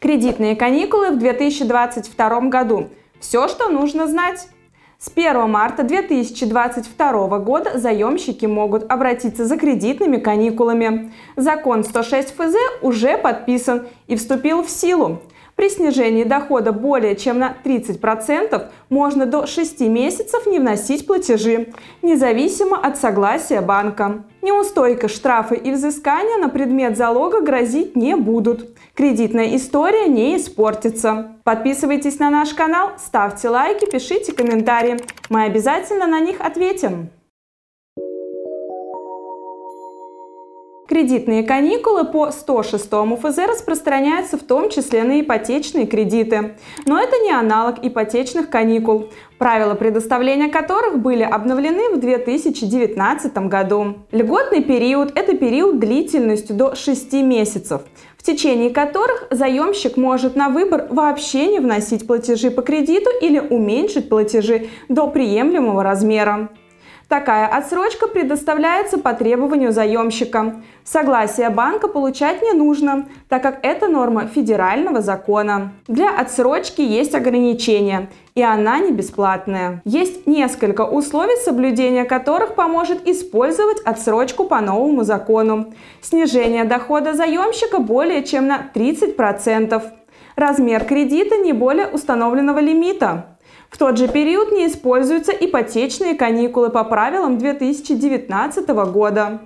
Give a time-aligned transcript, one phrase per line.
[0.00, 2.90] Кредитные каникулы в 2022 году.
[3.18, 4.48] Все, что нужно знать.
[4.98, 11.12] С 1 марта 2022 года заемщики могут обратиться за кредитными каникулами.
[11.36, 15.22] Закон 106 ФЗ уже подписан и вступил в силу.
[15.56, 22.76] При снижении дохода более чем на 30% можно до 6 месяцев не вносить платежи, независимо
[22.76, 24.22] от согласия банка.
[24.42, 28.76] Неустойка, штрафы и взыскания на предмет залога грозить не будут.
[28.94, 31.36] Кредитная история не испортится.
[31.42, 34.98] Подписывайтесь на наш канал, ставьте лайки, пишите комментарии.
[35.30, 37.08] Мы обязательно на них ответим.
[40.88, 46.56] Кредитные каникулы по 106 ФЗ распространяются в том числе на ипотечные кредиты.
[46.86, 49.08] Но это не аналог ипотечных каникул,
[49.38, 53.96] правила предоставления которых были обновлены в 2019 году.
[54.12, 57.82] Льготный период– это период длительностью до 6 месяцев,
[58.16, 64.08] в течение которых заемщик может на выбор вообще не вносить платежи по кредиту или уменьшить
[64.08, 66.48] платежи до приемлемого размера.
[67.08, 70.56] Такая отсрочка предоставляется по требованию заемщика.
[70.82, 75.72] Согласие банка получать не нужно, так как это норма федерального закона.
[75.86, 79.82] Для отсрочки есть ограничения, и она не бесплатная.
[79.84, 85.74] Есть несколько условий, соблюдения которых поможет использовать отсрочку по новому закону.
[86.02, 89.80] Снижение дохода заемщика более чем на 30%.
[90.34, 93.35] Размер кредита не более установленного лимита.
[93.70, 99.40] В тот же период не используются ипотечные каникулы по правилам 2019 года.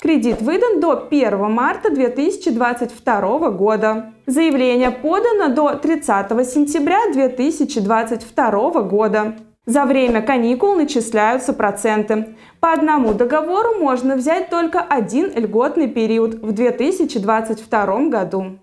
[0.00, 4.12] Кредит выдан до 1 марта 2022 года.
[4.26, 6.06] Заявление подано до 30
[6.48, 9.36] сентября 2022 года.
[9.66, 12.36] За время каникул начисляются проценты.
[12.60, 18.58] По одному договору можно взять только один льготный период в 2022 году.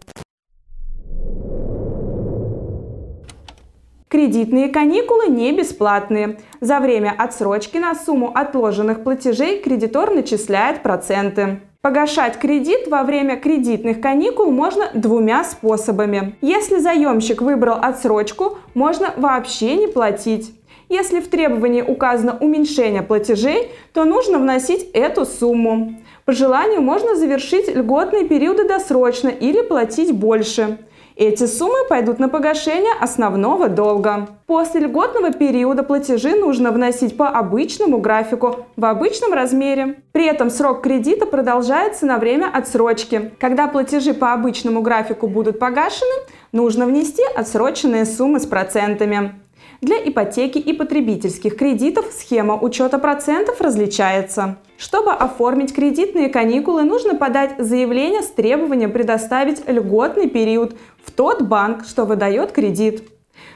[4.16, 6.40] Кредитные каникулы не бесплатные.
[6.62, 11.60] За время отсрочки на сумму отложенных платежей кредитор начисляет проценты.
[11.82, 16.38] Погашать кредит во время кредитных каникул можно двумя способами.
[16.40, 20.54] Если заемщик выбрал отсрочку, можно вообще не платить.
[20.90, 25.96] Если в требовании указано уменьшение платежей, то нужно вносить эту сумму.
[26.26, 30.80] По желанию можно завершить льготные периоды досрочно или платить больше.
[31.16, 34.28] Эти суммы пойдут на погашение основного долга.
[34.48, 40.04] После льготного периода платежи нужно вносить по обычному графику в обычном размере.
[40.12, 43.32] При этом срок кредита продолжается на время отсрочки.
[43.40, 46.14] Когда платежи по обычному графику будут погашены,
[46.52, 49.40] нужно внести отсроченные суммы с процентами.
[49.82, 54.58] Для ипотеки и потребительских кредитов схема учета процентов различается.
[54.78, 61.86] Чтобы оформить кредитные каникулы, нужно подать заявление с требованием предоставить льготный период в тот банк,
[61.86, 63.04] что выдает кредит.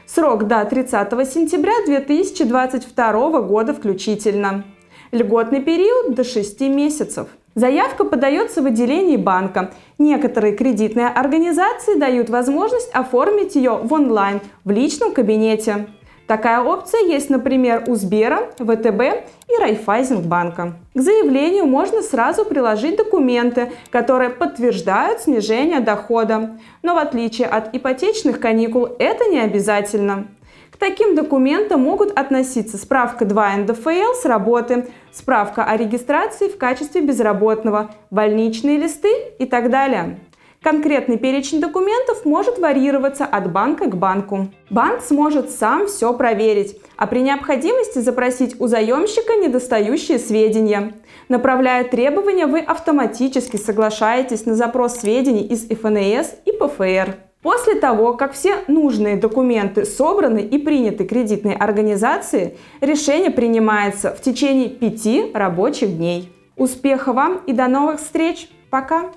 [0.06, 4.64] Срок до 30 сентября 2022 года включительно.
[5.12, 7.28] Льготный период до 6 месяцев.
[7.54, 9.72] Заявка подается в отделении банка.
[9.98, 15.88] Некоторые кредитные организации дают возможность оформить ее в онлайн, в личном кабинете.
[16.30, 19.00] Такая опция есть, например, у Сбера, ВТБ
[19.48, 20.74] и Райфайзенбанка.
[20.94, 26.56] К заявлению можно сразу приложить документы, которые подтверждают снижение дохода.
[26.82, 30.28] Но в отличие от ипотечных каникул это не обязательно.
[30.70, 37.00] К таким документам могут относиться справка 2 НДФЛ с работы, справка о регистрации в качестве
[37.00, 40.20] безработного, больничные листы и так далее.
[40.62, 44.48] Конкретный перечень документов может варьироваться от банка к банку.
[44.68, 50.92] Банк сможет сам все проверить, а при необходимости запросить у заемщика недостающие сведения.
[51.30, 57.16] Направляя требования, вы автоматически соглашаетесь на запрос сведений из ФНС и ПФР.
[57.40, 64.68] После того, как все нужные документы собраны и приняты кредитной организацией, решение принимается в течение
[64.68, 66.30] пяти рабочих дней.
[66.58, 68.50] Успеха вам и до новых встреч!
[68.68, 69.10] Пока!